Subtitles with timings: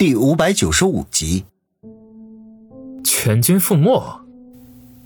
[0.00, 1.44] 第五百九十五集，
[3.04, 4.02] 全军覆没。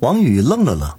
[0.00, 0.90] 王宇愣了愣，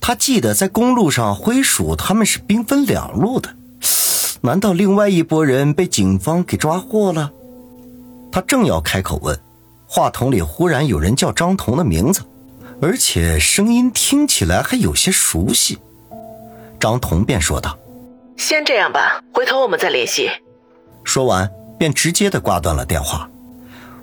[0.00, 3.54] 他记得在公路上灰鼠他们是兵分两路的，
[4.40, 7.30] 难道另外一拨人被警方给抓获了？
[8.32, 9.38] 他正要开口问，
[9.86, 12.22] 话筒里忽然有人叫张彤的名字，
[12.82, 15.78] 而且声音听起来还有些熟悉。
[16.80, 17.78] 张彤便说道
[18.36, 20.28] ：“先这样吧，回头我们再联系。”
[21.06, 21.48] 说完，
[21.78, 23.30] 便直接的挂断了电话。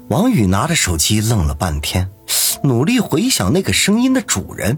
[0.07, 2.09] 王宇拿着手机愣了半天，
[2.63, 4.77] 努力回想那个声音的主人，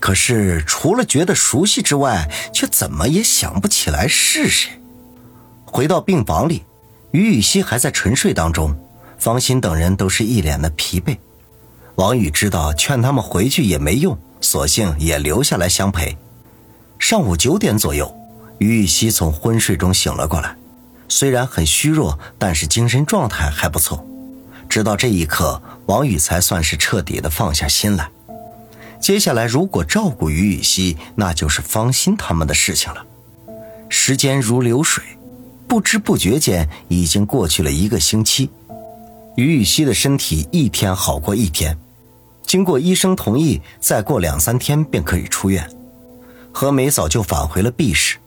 [0.00, 4.72] 可是除了觉得熟悉之外，却怎么也想不起来是谁。
[5.64, 6.62] 回到病房里，
[7.10, 8.74] 于雨溪还在沉睡当中，
[9.18, 11.16] 方心等人都是一脸的疲惫。
[11.96, 16.16] 王宇知道劝他们回去也没用，索性也留下来相陪。
[16.98, 18.14] 上午九点左右，
[18.58, 20.54] 于雨溪从昏睡中醒了过来，
[21.08, 24.06] 虽然很虚弱，但是精神状态还不错。
[24.68, 28.08] 直到这一刻，王宇才算是彻底的放下心来。
[28.98, 33.04] 接下来，如果照顾于雨溪，那就是方心他们的事情了。
[33.88, 35.04] 时间如流水，
[35.68, 38.50] 不知不觉间已经过去了一个星期。
[39.36, 41.76] 于雨溪的身体一天好过一天，
[42.46, 45.68] 经过医生同意，再过两三天便可以出院。
[46.52, 48.18] 何梅早就返回了 B 市，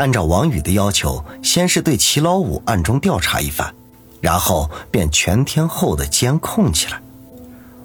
[0.00, 3.74] 按照王宇的要求，先是对齐老五暗中调查一番。
[4.22, 6.98] 然后便全天候的监控起来。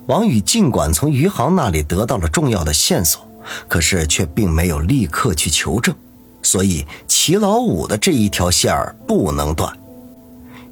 [0.08, 3.28] 王宇尽管从余杭那里得到了重要的线索，
[3.68, 5.94] 可是却并没有立刻去求证，
[6.42, 9.78] 所以齐老五的这一条线儿不能断。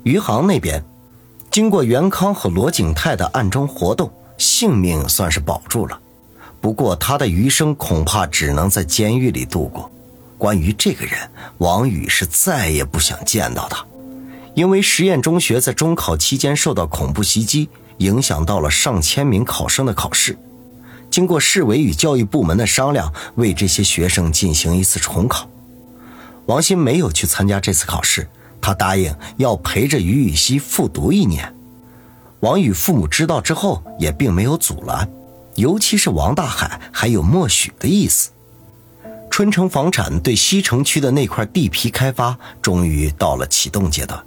[0.04, 0.82] 余杭那边，
[1.52, 6.00] 经过袁康和罗景泰的暗中活动，性命算是保住了。
[6.62, 9.90] 不过他的余生恐怕只能在监狱里度过。
[10.44, 11.18] 关于这个人，
[11.60, 13.86] 王宇是再也不想见到他。
[14.54, 17.70] 因为实验中学在中考期间受到恐怖袭击，
[18.00, 20.38] 影响到了上千名考生的考试。
[21.10, 25.48] 经过市委与教育部门的商量，为这些学生进行一次重考。
[26.48, 28.28] 王鑫没有去参加这次考试，
[28.60, 31.56] 他答应要陪着于雨溪复读一年。
[32.42, 35.10] 王宇父母知道之后，也并没有阻拦，
[35.56, 38.32] 尤其是王大海还有默许的意思。
[39.34, 44.24] 春城房产对西城区的那块地皮开发，终于到了启动阶段。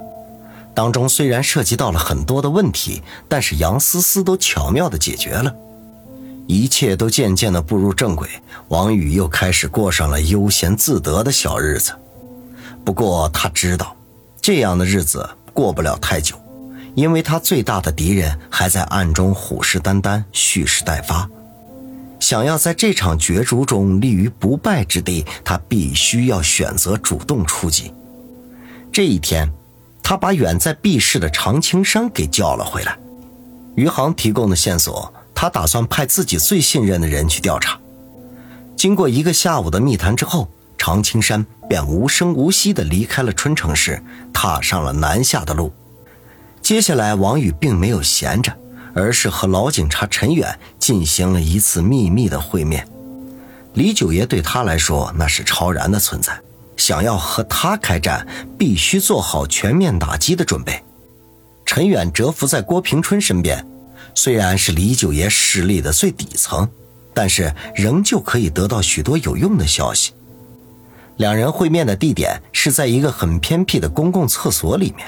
[0.74, 5.54] 当中虽然涉及到了很多的问题，但是杨思思都巧妙的解决了，
[6.48, 8.28] 一切都渐渐的步入正轨。
[8.66, 11.92] 王宇又开始过上了悠闲自得的小日子。
[12.84, 13.94] 不过他知道，
[14.42, 15.24] 这样的日子
[15.54, 16.34] 过不了太久，
[16.96, 21.30] 因为他最大的敌人还在暗中虎视眈眈、蓄势待发。
[22.26, 27.92] 想要在这场角逐中立于不败之地，他必须要选择主动出击。
[28.90, 29.48] 这一天。
[30.02, 32.96] 他把远在 B 市的常青山给叫了回来。
[33.76, 37.78] 余杭提供的线索，他打算派自己最信任的人去调查。
[38.76, 45.72] 经过一个下午的密谈之后，常青山便无声无息地离开了春城市，踏上了南下的路。
[46.60, 48.52] 接下来，王宇并没有闲着，
[48.96, 52.88] 而是和老警察陈远进行了一次秘密的会面。
[53.74, 56.40] 李九爷对他来说，那是超然的存在。
[56.78, 58.26] 想要和他开战，
[58.58, 60.82] 必须做好全面打击的准备。
[61.66, 63.66] 陈远蛰伏在郭平春身边，
[64.14, 66.68] 虽然是李九爷势力的最底层，
[67.12, 70.12] 但是仍旧可以得到许多有用的消息。
[71.16, 75.06] 两人会面的地点是在一个很偏僻的公共厕所里面。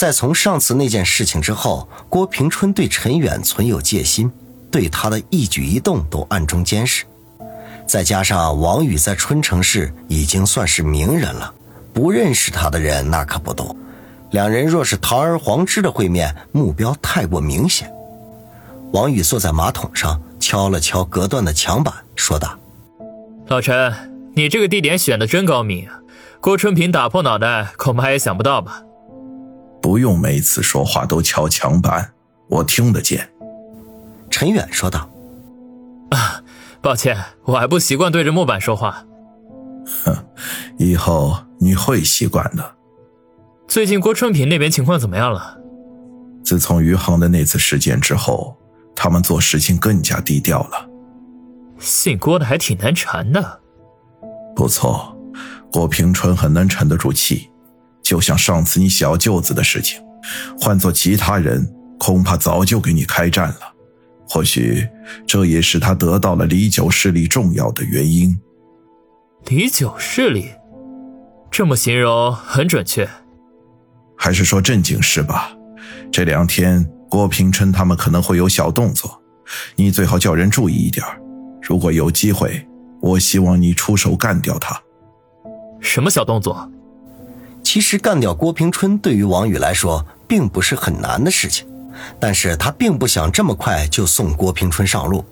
[0.00, 4.32] 在从上次那件事情之后，郭平春对陈远存有戒心，
[4.70, 7.04] 对他的一举一动都暗中监视。
[7.86, 11.52] 再加上王宇在春城市已经算是名人了，
[11.92, 13.76] 不认识他的人那可不多。
[14.30, 17.92] 两人若是堂而皇之的会面，目标太过明显。
[18.94, 22.58] 王宇坐在马桶上，敲了敲隔断的墙板，说道
[23.48, 23.92] ：“老陈，
[24.34, 25.86] 你这个地点选的真高明，
[26.40, 28.84] 郭春平打破脑袋恐怕也想不到吧？”
[29.90, 32.12] 不用每次说话都敲墙板，
[32.48, 33.28] 我听得见。”
[34.30, 35.10] 陈远说道。
[36.10, 36.40] 啊。
[36.80, 39.04] 抱歉，我还不习惯对着木板说话。
[40.04, 40.16] 哼，
[40.78, 42.76] 以后你会习惯的。
[43.66, 45.58] 最近郭春平那边情况怎么样了？
[46.44, 48.56] 自从余杭的那次事件之后，
[48.94, 50.88] 他们做事情更加低调了。
[51.80, 53.60] 姓郭的还挺难缠的。
[54.54, 55.16] 不错，
[55.72, 57.49] 郭平春很难沉得住气。
[58.10, 60.02] 就像上次你小舅子的事情，
[60.60, 61.64] 换做其他人，
[61.96, 63.60] 恐怕早就给你开战了。
[64.28, 64.84] 或许
[65.28, 68.36] 这也是他得到了李九势力重要的原因。
[69.46, 70.46] 李九势力，
[71.52, 73.08] 这么形容很准确。
[74.18, 75.52] 还是说正经事吧。
[76.10, 79.22] 这两天郭平春他们可能会有小动作，
[79.76, 81.06] 你最好叫人注意一点。
[81.62, 82.66] 如果有机会，
[83.00, 84.76] 我希望你出手干掉他。
[85.80, 86.68] 什么小动作？
[87.62, 91.66] 其实干掉郭平春对于王宇来说并不是很难的事情，
[92.18, 95.24] 但是他并不想这么快就送郭平春上路，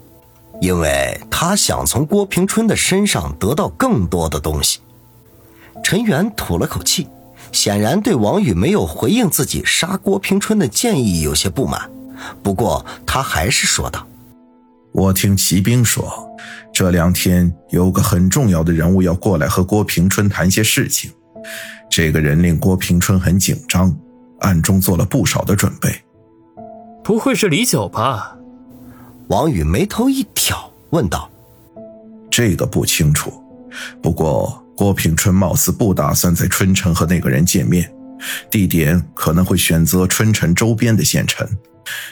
[0.61, 4.81] 因为他想从郭平春的身上得到更多的东西。
[5.83, 7.09] 陈远吐了口气，
[7.53, 11.91] 显然对王宇没有回应自己杀郭平春的建议有些不满，
[12.43, 14.07] 不过他还是说道
[14.93, 16.29] ：“我听骑兵说，
[16.73, 21.11] 这两天有个很重要的人物要过来和郭平春谈些事情。”
[21.99, 23.93] 这个人令郭平春很紧张，
[24.39, 25.93] 暗中做了不少的准备。
[27.03, 28.37] 不会是李九吧？
[29.27, 31.29] 王宇眉头一挑，问道
[32.31, 33.33] ：“这个不清楚，
[34.01, 37.93] 不过郭平春貌似不打算在春城和那个人见面，
[38.49, 41.45] 地点可能会选择春城周边的县城，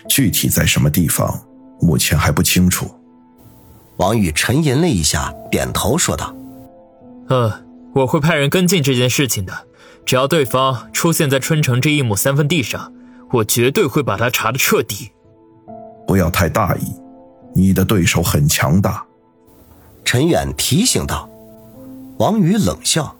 [0.08, 1.40] 具体在什么地方，
[1.80, 2.90] 目前还不清楚。”
[3.98, 6.34] 王宇沉吟了一下，点头说道
[7.30, 7.52] ：“嗯。”
[7.96, 9.68] 我会派人跟进这件事情的，
[10.06, 12.92] 只要对方出现在春城这一亩三分地上，
[13.32, 15.10] 我绝对会把他查的彻底。
[16.06, 16.94] 不要太大意，
[17.52, 19.04] 你的对手很强大。”
[20.04, 21.28] 陈远提醒道。
[22.18, 23.16] 王宇冷笑：“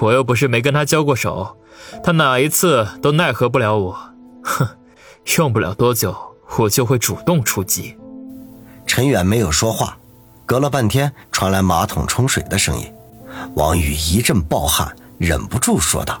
[0.00, 1.58] 我又不是没跟他交过手，
[2.02, 3.98] 他哪一次都奈何不了我。
[4.42, 4.66] 哼，
[5.36, 6.16] 用不了多久，
[6.56, 7.98] 我就会主动出击。”
[8.86, 9.98] 陈远没有说话，
[10.46, 12.90] 隔了半天传来马桶冲水的声音。
[13.54, 16.18] 王宇一阵暴汗，忍不住说道：“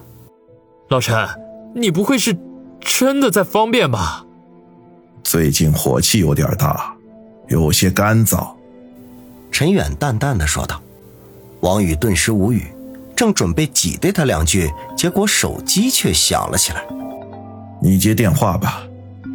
[0.90, 1.26] 老陈，
[1.74, 2.36] 你不会是
[2.80, 4.26] 真的在方便吧？”
[5.24, 6.94] 最近火气有点大，
[7.48, 8.46] 有些干燥。”
[9.50, 10.78] 陈远淡淡的说道。
[11.60, 12.66] 王宇顿时无语，
[13.16, 16.84] 正准备挤兑他两句，结果手机却响了起来。
[17.80, 18.82] “你接电话吧，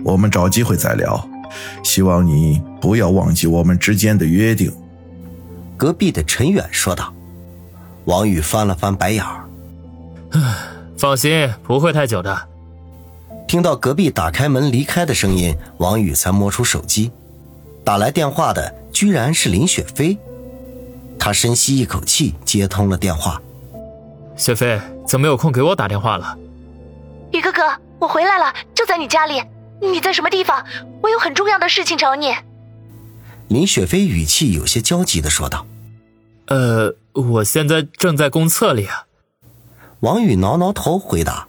[0.03, 1.27] 我们找机会再聊。
[1.83, 4.71] 希望你不要忘记我们之间的约定。”
[5.75, 7.11] 隔壁的陈远说道。
[8.05, 9.44] 王宇翻了翻白眼儿，
[10.97, 12.47] 放心，不会太久的。
[13.47, 17.11] 听到隔壁打开门离开的声音，王宇才摸出手机，
[17.83, 20.17] 打来电话的居然是林雪飞。
[21.19, 23.41] 他深吸一口气，接通了电话。
[24.35, 26.37] 雪飞，怎么有空给我打电话了？
[27.31, 27.61] 宇哥哥，
[27.99, 29.41] 我回来了，就在你家里。
[29.81, 30.65] 你在什么地方？
[31.01, 32.33] 我有很重要的事情找你。
[33.47, 35.65] 林雪飞语气有些焦急的说道。
[36.47, 39.05] 呃，我现在正在公厕里啊。
[40.01, 41.47] 王宇挠挠头回答：“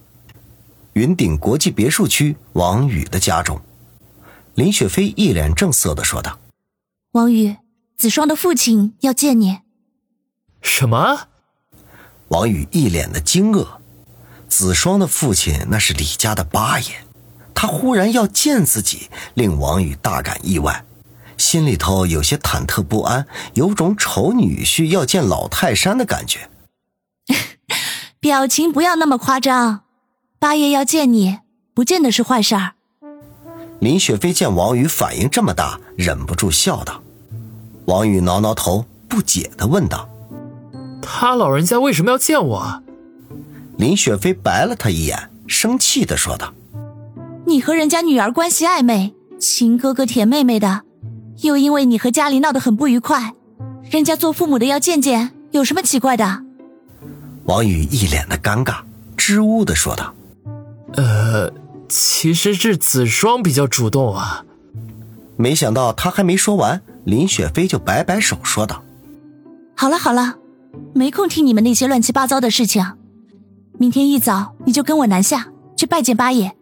[0.93, 3.61] 云顶国际别墅区王宇的家中。”
[4.55, 6.39] 林雪飞一脸正色的说道
[7.11, 7.57] ：“王宇，
[7.97, 9.59] 子双的父亲要见你。”
[10.61, 11.27] 什么？
[12.29, 13.67] 王宇一脸的惊愕。
[14.47, 16.87] 子双的父亲那是李家的八爷，
[17.53, 20.85] 他忽然要见自己，令王宇大感意外。
[21.37, 26.49] 心里头有些忐忑不安，有种丑女婿要见老泰山的感觉。
[28.19, 29.81] 表情不要那么夸张，
[30.39, 31.39] 八爷要见你，
[31.73, 32.71] 不见得是坏事儿。
[33.79, 37.01] 林雪飞见王宇反应这么大，忍不住笑道。
[37.85, 40.09] 王宇挠挠头，不解的问道
[41.01, 42.83] ：“他老人家为什么要见我？”
[43.77, 46.53] 林雪飞白了他一眼，生气的说道
[47.45, 50.81] ：“你和人家女儿关系暧昧，亲哥哥舔妹妹的。”
[51.43, 53.35] 又因为你和家里闹得很不愉快，
[53.91, 56.46] 人家做父母的要见见，有什么奇怪的？
[57.47, 58.79] 王宇一脸的尴尬，
[59.15, 60.13] 支吾的说道
[60.95, 61.49] ：“呃，
[61.87, 64.43] 其实是子双比较主动啊。”
[65.37, 68.83] 没想到他还没说完，林雪飞就摆摆手说道
[69.77, 70.35] ：“好了好了，
[70.93, 72.85] 没空听你们那些乱七八糟的事情。
[73.77, 76.53] 明天一早你就跟我南下去拜见八爷。”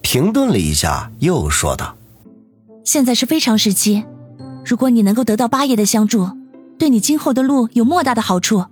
[0.00, 1.96] 停顿了一下，又说道。
[2.84, 4.04] 现在是非常时期，
[4.64, 6.30] 如果你能够得到八爷的相助，
[6.78, 8.64] 对你今后的路有莫大的好处。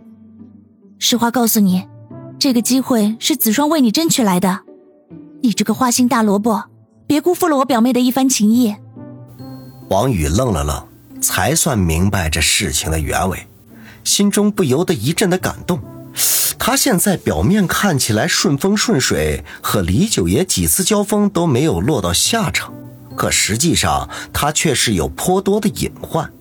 [0.99, 1.87] 实话告诉你，
[2.39, 4.61] 这个机会是子双为你争取来的。
[5.43, 6.65] 你这个花心大萝卜，
[7.07, 8.75] 别辜负了我表妹的一番情谊。
[9.91, 13.47] 王宇愣了愣，才算明白这事情的原委，
[14.03, 15.79] 心中不由得一阵的感动。
[16.59, 22.73] 他现在表面看起来顺风顺水，和李九爷几次交锋都没有落到下场。
[23.15, 26.33] 可实际上，他却是有颇多的隐患。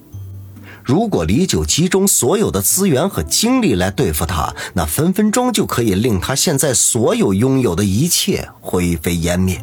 [0.85, 9.59] 如果李九集中所有的资源和精力来对付他，那分分钟就可以令他现在所有拥有的一切灰飞烟灭。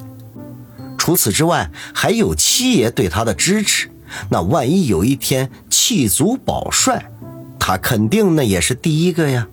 [0.98, 3.88] 除此之外，还有七爷对他的支持。
[4.30, 7.08] 那万一有一天弃族保帅，
[7.56, 9.46] 他肯定那也是第一个呀。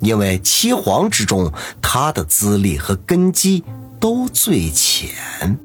[0.00, 1.50] 因为七皇之中，
[1.80, 3.64] 他的资历和根基
[3.98, 5.58] 都最浅。